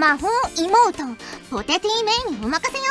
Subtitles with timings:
[0.00, 0.66] 魔法妹
[1.50, 2.84] ポテティメイにお任せよ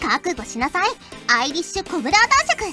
[0.00, 0.86] 覚悟しなさい
[1.28, 2.64] アイリッシュコブラー男爵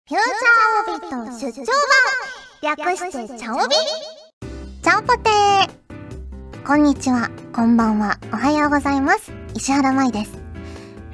[0.08, 1.70] フューチャーオビット出張
[2.60, 3.76] 版略してチャオビ
[4.82, 9.32] チャオポテーこんにちは、こんばんは、おはようございます。
[9.54, 10.32] 石原舞です。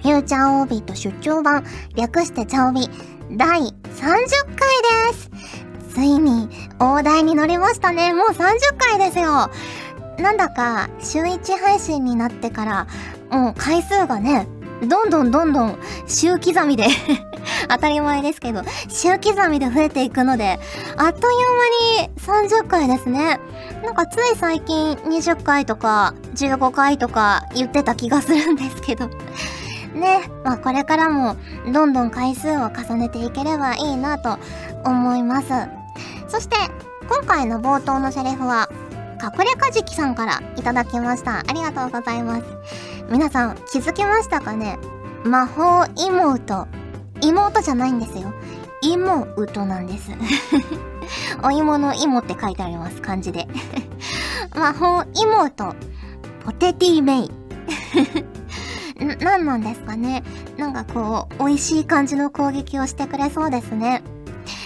[0.04, 2.90] フューチャーオービット出張版略してチャオビ
[3.30, 5.30] 第30回です
[5.94, 8.12] ついに大台に乗りましたね。
[8.12, 9.48] もう30回ですよ。
[10.18, 12.86] なんだか週1配信になってから
[13.30, 14.48] もう回数がね、
[14.88, 16.86] どんどんどんどん週刻みで
[17.68, 20.58] 当たり前ですけど、週刻みで増えていくので、
[20.96, 23.38] あっという間に30回ですね。
[23.84, 29.08] なんかつい最近20回とか15回とか言ってた気がするんですけど。
[29.94, 31.36] ね、まあこれからも
[31.72, 34.38] どんどん回数を重ねていければいいなと
[34.84, 35.48] 思います。
[36.28, 36.56] そして
[37.08, 38.68] 今回の冒頭のセリフは
[39.22, 41.38] 隠れかじきさんからいただきました。
[41.38, 42.44] ありがとうございます。
[43.10, 44.78] 皆さん気づきましたかね？
[45.24, 46.66] 魔法妹。
[47.20, 48.32] 妹じゃないんですよ。
[48.82, 50.10] 妹なんです。
[51.42, 53.46] お芋の芋って書いてあります、漢字で。
[54.54, 55.74] 魔法妹。
[56.44, 57.30] ポテティメイ。
[59.04, 60.22] な、ななんですかね。
[60.56, 64.02] なんかこう、美味しい感じの攻撃をしてくれそうですね。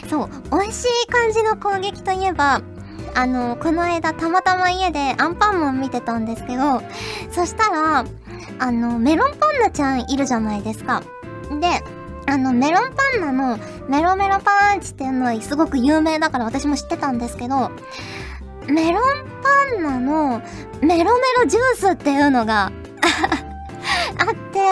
[0.08, 2.62] そう、美味しい感じの攻撃といえば、
[3.14, 6.82] あの、この間たまたま家でアンパンマン見てたんですけど、
[7.30, 8.04] そしたら、
[8.58, 11.02] あの、メロンパンナちゃんいるじゃないですか。
[11.60, 11.82] で、
[12.26, 13.58] あの、メロンパンナの
[13.88, 17.70] メロメロパンチっていうのはすごく有名だから私も知ってたんですけど、
[18.68, 19.02] メロン
[19.42, 20.42] パンナの
[20.82, 22.70] メロメロジュースっていうのが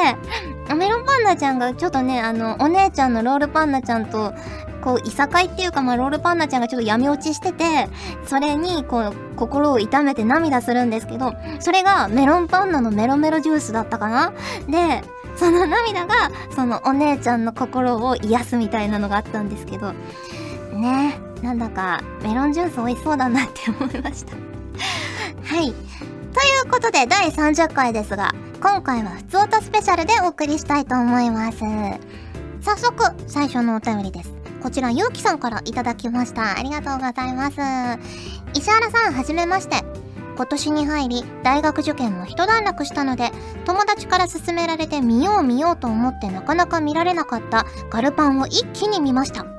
[0.04, 4.34] あって、メロンパンナちゃんがちょっとね、あの、お姉ちゃんのロールパンナちゃんと、
[4.82, 7.88] こう、いさかいっていうか、まあ、ロールパンナちゃんがちょっと闇落ちしてて、
[8.24, 14.32] それに、こう、心を痛めて涙するんですけど、それがメロンパンナのメロメロジュースだったかな？
[14.68, 15.02] で、
[15.36, 19.92] その涙が、そのお姉ちゃんの心を癒すみたいなのがあったんですけど、
[20.72, 24.32] ねなんだかメロンジュース美味しそうだなって思いました。
[25.44, 25.66] はい。
[25.66, 25.74] とい
[26.68, 31.58] うことで、第30回ですが、今回は普通歌スペシャルでお送りしたいと思います。
[32.62, 34.32] 早速、最初のお便りです。
[34.62, 36.58] こちら、ゆうきさんからいただきました。
[36.58, 37.56] ありがとうございます。
[38.54, 39.84] 石原さん、はじめまして。
[40.36, 43.30] 今年に入り、大学受験も一段落したので、
[43.64, 49.55] 友達から勧められて見よう見ようと思ってなかなか見られなかったガルパンを一気に見ました。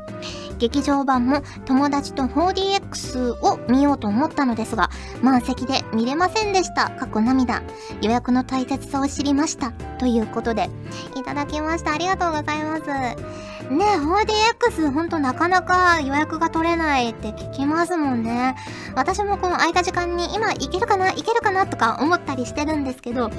[0.58, 4.90] 劇場版も友達と 4DX を見ようと思ったのですが、
[5.22, 6.90] 満席で見れませんでした。
[6.92, 7.62] 過去涙。
[8.02, 9.72] 予約の大切さを知りました。
[10.00, 10.70] ということで、
[11.16, 11.94] いただきました。
[11.94, 13.48] ありがとうございます。
[13.70, 18.56] ね 4DX ほんとなかなか予約が取れないって聞きますもんね。
[18.96, 23.30] 私もこの空いた時間に今行けるかな行けるかなとか思ったりしてるんですけど、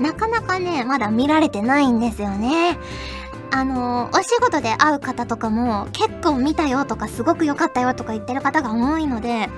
[0.00, 2.78] なかなかね、まだ見られてないんですよね。
[3.50, 9.48] あのお仕事で会う方とかも結構見たよとかすごく良かったよとか言ってる方が多いので、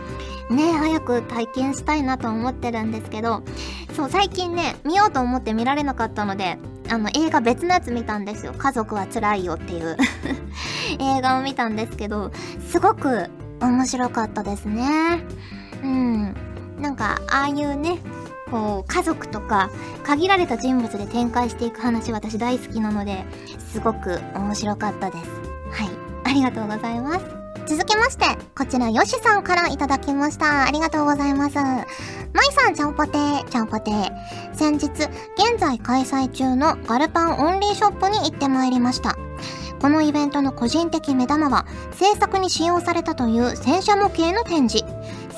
[0.50, 3.42] ね早く体験したいなと思ってるんですけど、
[3.94, 6.58] そう、最近ね、見ようと思って見られなかったので、
[6.88, 8.52] あの、映画別のやつ見たんですよ。
[8.56, 9.96] 家族は辛いよっていう
[10.98, 12.32] 映画を見たんですけど、
[12.68, 13.28] すごく
[13.60, 15.24] 面白かったですね。
[15.82, 16.34] うん。
[16.80, 17.98] なんか、ああいうね、
[18.50, 19.70] こう、家族とか、
[20.04, 23.24] 限られた人物で展開していく話私大好きなので、
[23.72, 25.30] すごく面白かったです。
[25.70, 25.90] はい。
[26.24, 27.24] ありがとうございます。
[27.66, 28.24] 続きまして、
[28.56, 30.64] こちら、よしさんからいただきました。
[30.66, 31.56] ありがとうございます。
[31.56, 31.82] ま
[32.42, 34.10] いさん、ちゃんぽてー、ちゃんぽてー。
[34.52, 39.16] 先日、現在開催中のガルパンオンリーショップに行ってまいりました。
[39.80, 44.84] このイベントの個人的目玉は、制作に使用されたという戦車模型の展示。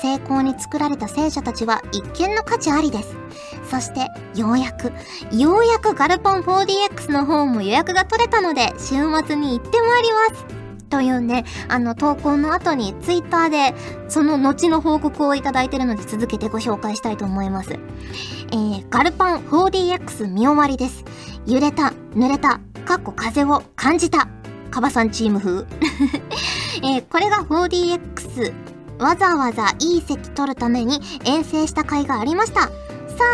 [0.03, 3.15] 成功に作られた戦車たちは一見の価値ありです。
[3.71, 4.91] そして、ようやく、
[5.33, 8.95] ようやくガルパン 4DX の方も予約が取れたので、週
[9.25, 10.45] 末に行ってまいります。
[10.89, 13.73] というね、あの投稿の後にツイッターで
[14.09, 17.71] その後の報告をいただいてるので続けてご紹介したいと思います。
[17.71, 21.05] えー、ガルパン 4DX 見終わりです。
[21.47, 24.27] 揺れた、濡れた、かっこ風を感じた。
[24.69, 25.65] カバさんチーム風。
[26.83, 28.62] えー、これが 4DX
[29.03, 32.61] わざわざいい席取るために遠征した甲斐がありました。
[32.61, 32.69] さ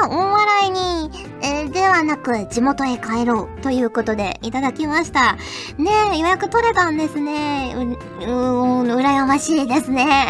[0.04, 1.12] あ、大笑いに、
[1.44, 3.62] えー、ではなく、地元へ帰ろう。
[3.62, 5.38] ということで、いただきました。
[5.78, 7.74] ねえ、予約取れたんですね。
[7.76, 10.28] う、うーん、羨ましいですね。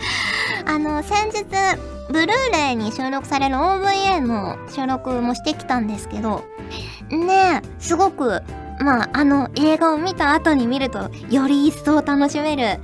[0.66, 1.44] あの、先日、
[2.12, 6.44] ブルーレイに収録される OVA の収録もしてきたんですけど、
[7.10, 8.42] ねえ、すごく
[8.78, 12.80] まあ、あの映画を見た後に見ると、より一層楽しめる、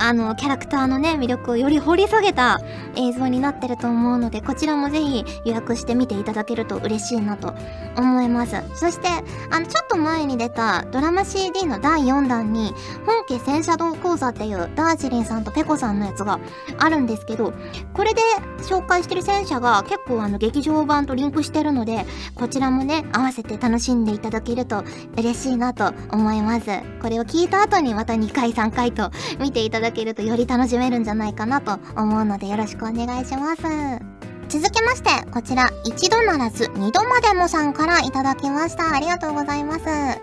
[0.00, 2.58] あの、キャラクターのね、魅力をより掘り下げた
[2.96, 7.54] 映像になってると思うので、こちらもぜひ予約して見ていただけると嬉しいなと
[7.98, 8.56] 思います。
[8.74, 9.08] そして、
[9.50, 12.72] あの、ちょっと前に出たドラマ CD の第4弾に、
[13.04, 16.40] 本家戦車道講座っていうダージリンさんとペコさんのやつが
[16.78, 17.52] あるんですけど、
[17.92, 18.22] これで
[18.62, 24.82] 紹介してる戦車が結構あの、劇場版とリンクしてるので、こちらもね、合わせて楽しんでいただけると
[25.18, 26.70] 嬉しいなと思います。
[27.02, 33.62] これを聞いた後にまた2回3回と見ていただけるとより楽しめるんじゃないかなと思うのでよろしくお願いします。
[34.50, 38.92] 続きまして、こちら、一度ならず二度までもさんからいただきました。
[38.92, 39.84] ありがとうございます。
[39.84, 40.18] まい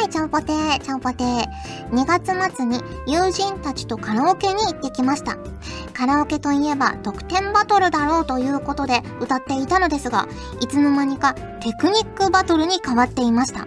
[0.00, 1.46] まいちゃんぽてー、ちゃんぽてー。
[1.90, 5.38] 2月末に友人たちとカラオケに行ってきました。
[5.94, 10.28] カラオケといえば得点バトルだろうということで歌っていたのですが、
[10.60, 13.66] いつの間にかテクニックバトルに変わっていました。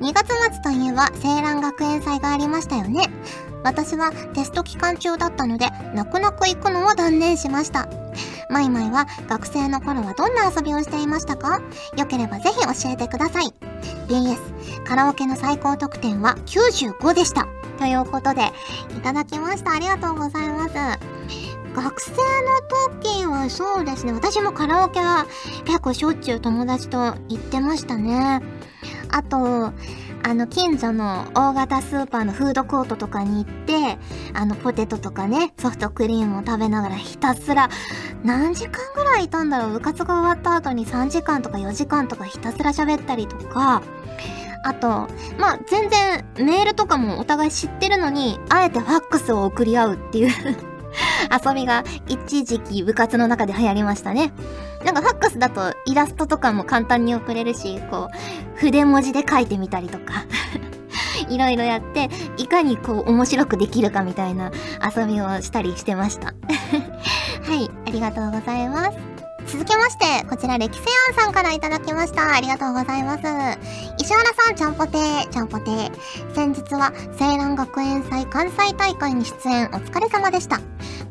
[0.00, 3.10] 2月末といえば、青蘭学園祭がありましたよね。
[3.64, 7.88] 私はテスト期間中だったので、泣く泣く行くのを断念しました。
[8.50, 11.60] マイマイは学生の頃はどんな遊びをしていましたか？
[11.96, 13.52] よければぜひ教えてください。
[14.06, 14.38] BS、
[14.84, 17.48] カラオケの最高得点は95でした。
[17.78, 18.42] ということで、
[18.96, 19.72] いただきました。
[19.72, 20.74] ありがとうございます。
[21.74, 22.18] 学生の
[23.00, 25.26] 時はそうですね、私もカラオケは
[25.64, 28.40] 結構しょっちゅう友達と行ってましたね。
[29.10, 29.72] あと、
[30.26, 33.98] あの、近所の大型スーパーのフードコートとかに行って、
[34.32, 37.68] あの、ポテトとかね、ソフトクリームを食べながらひたすら、
[38.24, 43.82] 何時間ぐらいいたんだろう部活が終わった後に3時間とか4時間とかひたすら喋ったりとか、
[44.64, 50.73] あと、まあ、全然メールとかもお互い知ってるのに、あえてファックスを送り合うっていう。
[51.30, 54.32] 遊びが一時期部活の中で流行りましたね。
[54.84, 60.24] なんかファックスだとイラストとかも簡単に送れるし、こう、筆文字で書いてみたりとか
[61.28, 64.50] いろいろやって、いかにこう面白くできるかみたいな
[64.96, 66.34] 遊びをしたりしてました
[67.46, 69.13] はい、ありがとうございます。
[69.54, 72.34] 続きまして、こちら、歴世庵さんからいただきました。
[72.34, 73.20] ありがとうございます。
[74.00, 76.34] 石原さん、ちゃんぽてー、ちゃんぽてー。
[76.34, 80.60] 先日は、青蘭学園祭関西大会に出演お疲れ様でした。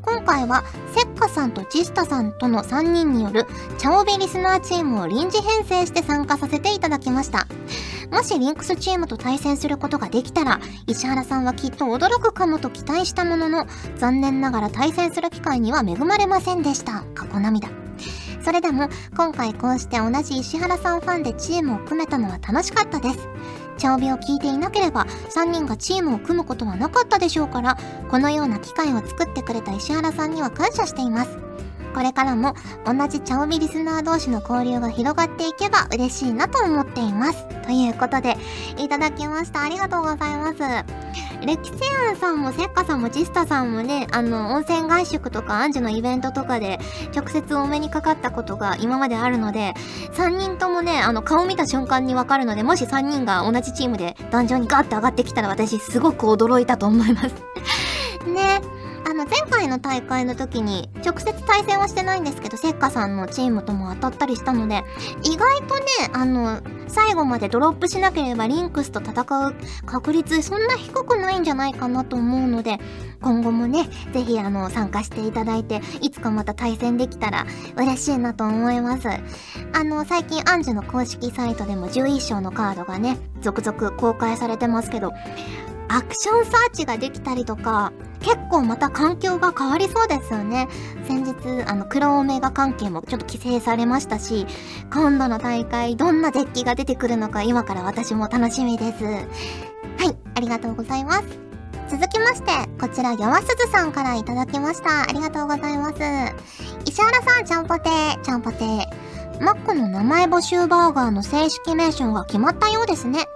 [0.02, 3.46] 今回は、せっかさんとジスタさんとの3人による、
[3.78, 7.48] チャオビリスナーチームを臨時編成して参加させていただきました。
[8.12, 17.06] もしリンクスチームと対戦することができたら、石原さんはきっと驚くかもと期待したものの、残念ながら対戦する機会には恵まれませんでした。
[17.16, 17.83] 過去涙。
[18.44, 23.28] それでも今回こうして同じ石原さんファンでチームを組めたのは楽しかったです。
[23.78, 25.06] 調味を聞いていなければ
[25.36, 27.78] 3人がチームを組むことはなかったでしょうから
[28.10, 31.38] このような機会を作ってくれた石原さんには感謝しています。
[31.94, 32.56] これからも
[32.86, 37.48] 同じ茶帯リスナー同士の交流が広がっていけば嬉しいなと思っています。
[37.64, 38.38] ということで、
[38.78, 39.62] いただきました。
[39.62, 40.60] ありがとうございます。
[41.46, 41.76] レキセ
[42.10, 46.80] アンさんもセッカさんもジスタさんもね、あの、温泉合宿とかアンジュのイベントとかで
[47.16, 49.74] 直接お目にかかったことが今まであるので、
[50.14, 57.28] 3人ともね、あの、顔見た瞬間にわかるので、もし3人が同じチームで壇上にガッて上がってきたら私すごく驚いたと思います
[58.26, 58.83] ね。
[59.14, 64.84] あの、前回の大会の時に、直接対戦はしてないんですけど、せっかさんのチームとも当たったりしたので、
[65.22, 65.84] 意外とね、
[66.14, 69.56] あの、最後までドロップしなければリンクスと戦う
[69.86, 72.80] 確率、そんな低くないんじゃないかなと思うので、
[73.22, 77.46] 今後もね、ぜひあの、参加していただいて、いつかまた対戦できたら
[77.78, 79.08] 嬉しいなと思います。
[79.08, 85.12] あの、最近アンジュの公式サイトでも11章のカードがね、続々公開されてますけど、
[85.94, 90.68] アクションサーチができたりとか、結構また環境が変わりそうですよね。
[91.08, 94.48] 先日、あの、黒オメガ関係もちょっと規制されましたし、
[94.92, 99.04] 今度の大会どんなデッキが出てくるのか今から私も楽しみです。
[99.04, 101.26] はい、ありがとうございます。
[101.90, 105.04] 続きまして、こちら、山鈴さんからいただきました。
[105.04, 105.96] ありがとうございます。
[106.86, 109.03] 石原さん、ちゃんぽてー、ちゃんぽてー。
[109.40, 113.28] マックの名前募集バーガーの正式名称が決まったようですね。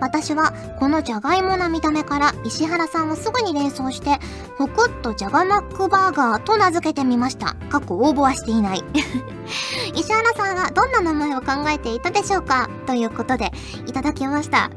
[0.00, 4.18] 私はこのじゃがいもな見た目から石原さんをすぐに連想して、
[4.58, 7.56] ホクッとじゃがマックバーガーと名付けてみました。
[7.70, 8.84] 過去応募はしていない。
[9.94, 12.68] 石原さんはどんな名前を考えていたでしょうか？
[12.86, 13.52] ということで、
[13.86, 14.70] いただきました。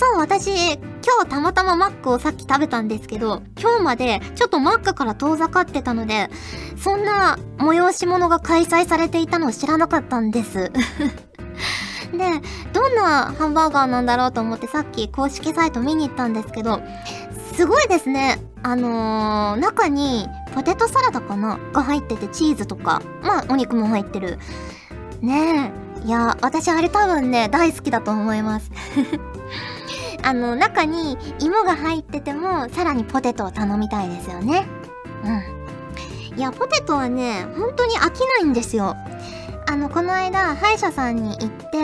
[0.00, 6.30] そう、私、今日たまたまマックをさっき食べたんですけど、今日までちょっとマックから遠ざかってたので、
[6.76, 10.70] そんな催し物が開催されていたのを知らなかったんです。
[12.12, 12.18] で、
[12.72, 16.80] どんなハンバーガーなんだろうと思ってさっき公式サイト見に行ったんですけど、
[17.54, 18.38] すごいですね。
[18.62, 21.58] あのー、中にポテトサラダかな？
[21.72, 24.38] が入っててチーズとか、まあお肉も入ってる。
[25.20, 25.72] ね
[26.04, 26.06] え。
[26.06, 28.70] いや、私あれ多分ね、大好きだと思います。
[30.22, 34.66] あの中に芋が入っててもさらにポテトを頼みたいですよね。
[35.24, 36.38] うん。
[36.38, 38.96] いやポテトはね本当に飽きないんですよ。
[39.66, 41.80] あのこの間歯医者さんに行って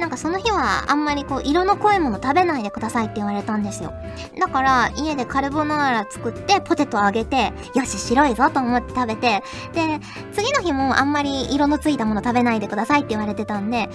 [0.00, 3.92] なんかその日はあんまりこう色の濃いもの食べないでくださいって言われたんですよ。
[4.40, 10.00] だから家でカルボナーラ作ってポテト揚げてよし白いぞと思って食べてで
[10.32, 13.88] 次の日もあんまり色のついたもの食べないでくださいって言われてたんで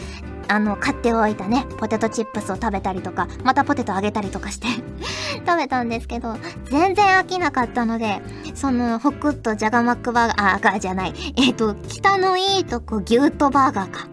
[0.47, 4.67] あの買っておいたねポテトチップスを食べたりとかまたポテト揚げたりとかして
[5.45, 6.35] 食べたんですけど
[6.65, 8.21] 全然飽きなかったので
[8.53, 11.13] そのホクッとジャガマックバーガーあじゃない。
[11.37, 14.07] えっ、ー、と北のいいとこギュートバーガーか。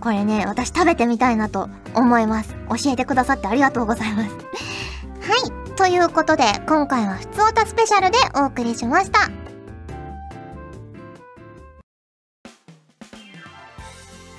[0.00, 2.54] これね私食べてみたいなと思います。
[2.68, 4.30] 教えてくださってありがとうございます。
[4.30, 4.38] は
[5.46, 5.74] い。
[5.76, 9.41] ということで今回はふつおたスペシャルでお送りしました。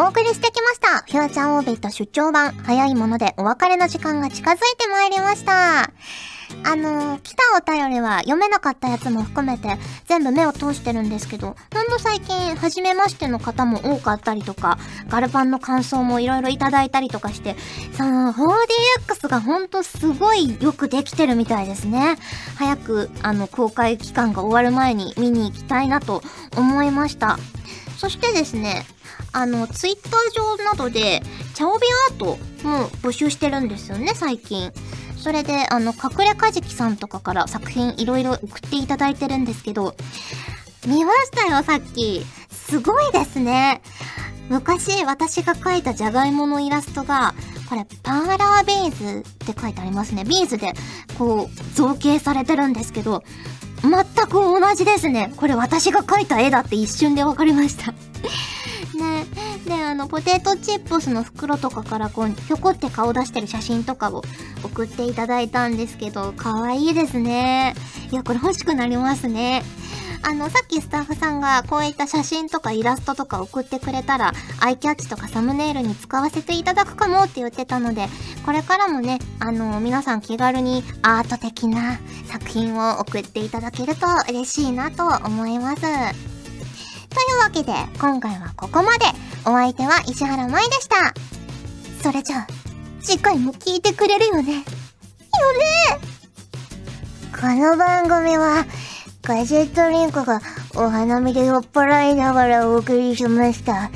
[0.00, 1.02] お送りしてきました。
[1.02, 2.52] フューチャーオービット出張版。
[2.52, 5.82] 早いものでお別れの時間が近づいてまいりました。
[5.82, 5.90] あ
[6.74, 9.76] のー、来たお便りは読めなかったやつも含めて
[10.06, 14.78] 全部目を通してるんですけど、ほんと最近、初めましての方も多かったりとか、
[15.10, 17.54] ガルパンの感想もいろいろいただいたりとかして、
[17.92, 22.16] その 4DX がほんとすごいよくできてるみたいですね。
[22.56, 26.22] 早く、あの、公開期間が終わる前に見に行きたいなと
[26.56, 27.38] 思いました。
[27.98, 28.86] そしてですね、
[29.32, 31.22] あの、ツイッター上などで、
[31.54, 34.72] チャオビアートも募集してるんですよね、最近。
[35.16, 39.94] それで、あの、隠れカジキさんとかから作品いろいろ送っていただいてるんですけど、
[40.86, 42.24] 見ましたよ、さっき。
[42.50, 43.82] すごいですね。
[44.48, 47.34] 昔、私が描いたじゃがいものイラストが、
[47.68, 50.24] これ、パーラービーズって書いてありますね。
[50.24, 50.72] ビーズで、
[51.18, 53.22] こう、造形されてるんですけど、
[53.82, 53.90] 全
[54.26, 55.32] く同じですね。
[55.36, 57.94] これ私が描いた絵だって一瞬で分かりました。
[59.90, 64.22] あの、ポテトチップスの袋とかからこう、ひょこって顔出してる写真とかを
[64.62, 67.74] 送っていただいたんですけど、可愛いですね。
[68.12, 69.64] いや、これ欲しくなりますね。
[70.22, 78.06] あの、さっきスタッフさんがこういった写真とかイラストとか送ってくれたら、アイキャッチとかサムネイルに使わせていただくかもって言ってたので、
[78.46, 85.80] これからもね、あの、皆さん気軽にアート的な作品を送っていただけると嬉しいなと思います。
[85.82, 85.90] とい
[87.34, 89.29] うわけで、今回はここまで。
[89.46, 91.14] お相手は石原舞でした。
[92.02, 92.46] それじゃあ、
[93.00, 94.52] 次回も聞いてくれるよね？
[94.52, 94.64] よね？
[97.32, 98.66] この番組は、
[99.22, 100.40] ガジェットリンクが
[100.74, 103.90] お花見で酔っ払いながらお送りしました。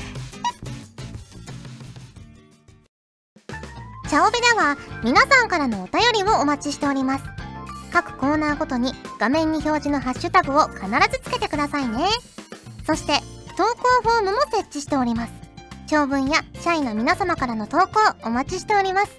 [4.08, 7.24] チャオベでは皆さんからのお便りをお待ちしております。
[7.92, 12.06] 各コーナーごとに画面に表示のハッシュタグを必ずつけてくださいね。
[12.86, 13.20] そして
[13.56, 15.32] 投稿フォームも設置しております。
[15.86, 19.12] 長文や社員の皆様からの投稿お待ちしております。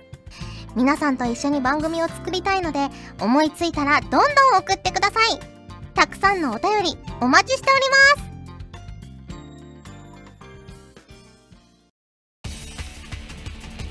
[0.75, 2.89] 皆さんと一緒に番組を作りたいので
[3.21, 4.21] 思いついたらどんどん
[4.59, 5.55] 送ってください。
[5.95, 8.35] たくさんのお便りお待ちしております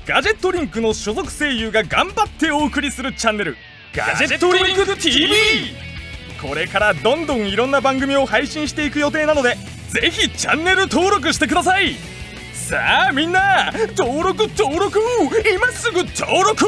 [0.07, 3.57] ガジェットリンクの所属声優が頑張ってお送りするチャンネル
[3.93, 5.33] ガジェットリンク TV
[6.39, 9.55] これからどんどんいろんな番組を配信していく予定なので
[9.95, 11.95] ぜひチャンネル登録してください。
[12.51, 14.99] さあみんな登録登録。
[15.49, 16.65] 今すぐ登録